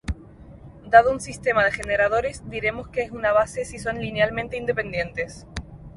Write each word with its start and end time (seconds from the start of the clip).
Dado 0.87 1.11
un 1.11 1.21
sistema 1.21 1.63
de 1.63 1.71
generadores, 1.71 2.49
diremos 2.49 2.87
que 2.87 3.03
es 3.03 3.11
una 3.11 3.31
base 3.33 3.65
si 3.65 3.77
son 3.77 3.99
linealmente 4.01 4.57
independientes. 4.57 5.45